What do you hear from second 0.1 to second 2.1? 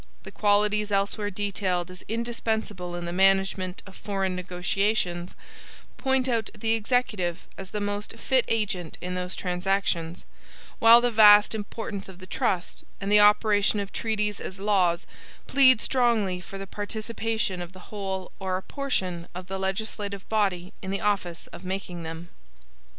The qualities elsewhere detailed as